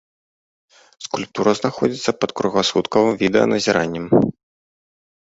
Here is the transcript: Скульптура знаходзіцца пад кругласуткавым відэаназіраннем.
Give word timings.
Скульптура 1.07 1.51
знаходзіцца 1.59 2.11
пад 2.25 2.29
кругласуткавым 2.41 3.15
відэаназіраннем. 3.23 4.05